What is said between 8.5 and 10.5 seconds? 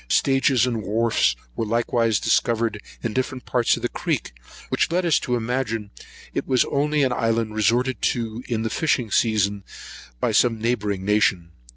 the fishing season by